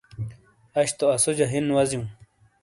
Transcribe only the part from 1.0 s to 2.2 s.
اسوجہ ہِن وزیوں۔